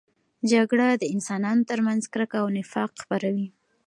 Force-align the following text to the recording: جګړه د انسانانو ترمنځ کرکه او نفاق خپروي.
جګړه 0.51 0.87
د 0.93 1.03
انسانانو 1.13 1.67
ترمنځ 1.71 2.03
کرکه 2.13 2.37
او 2.43 2.47
نفاق 2.57 2.91
خپروي. 3.03 3.47